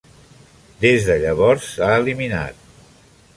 Des 0.85 1.05
de 1.09 1.17
llavors 1.25 1.67
s'ha 1.75 1.91
eliminat. 1.99 2.65